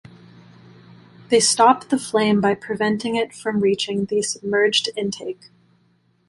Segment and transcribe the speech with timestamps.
[1.29, 5.51] They stop the flame by preventing it from reaching the submerged intake.